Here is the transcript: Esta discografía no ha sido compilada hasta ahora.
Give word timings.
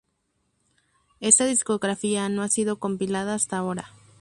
Esta 1.19 1.45
discografía 1.45 2.27
no 2.27 2.41
ha 2.41 2.47
sido 2.47 2.79
compilada 2.79 3.35
hasta 3.35 3.59
ahora. 3.59 3.93